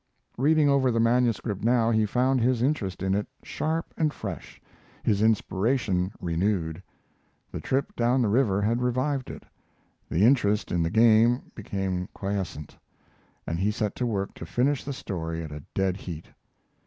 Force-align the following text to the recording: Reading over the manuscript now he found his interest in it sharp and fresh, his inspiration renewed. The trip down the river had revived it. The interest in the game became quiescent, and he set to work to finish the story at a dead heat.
Reading 0.35 0.67
over 0.67 0.89
the 0.89 0.99
manuscript 0.99 1.63
now 1.63 1.91
he 1.91 2.07
found 2.07 2.41
his 2.41 2.63
interest 2.63 3.03
in 3.03 3.13
it 3.13 3.27
sharp 3.43 3.93
and 3.95 4.11
fresh, 4.11 4.59
his 5.03 5.21
inspiration 5.21 6.11
renewed. 6.19 6.81
The 7.51 7.59
trip 7.61 7.95
down 7.95 8.23
the 8.23 8.27
river 8.27 8.63
had 8.63 8.81
revived 8.81 9.29
it. 9.29 9.43
The 10.09 10.25
interest 10.25 10.71
in 10.71 10.81
the 10.81 10.89
game 10.89 11.51
became 11.53 12.07
quiescent, 12.15 12.75
and 13.45 13.59
he 13.59 13.69
set 13.69 13.95
to 13.97 14.07
work 14.07 14.33
to 14.33 14.43
finish 14.47 14.83
the 14.83 14.91
story 14.93 15.43
at 15.43 15.51
a 15.51 15.61
dead 15.75 15.97
heat. 15.97 16.29